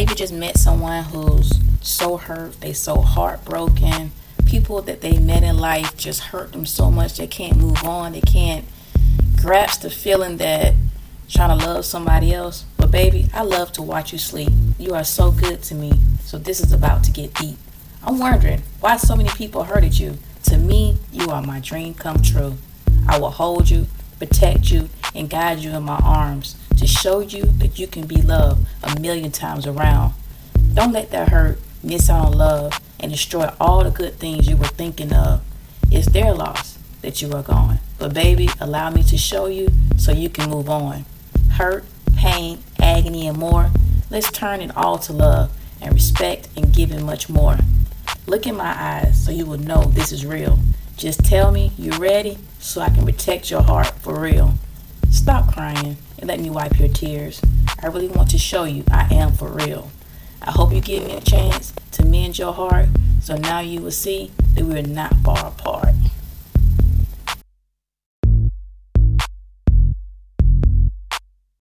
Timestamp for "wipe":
56.50-56.78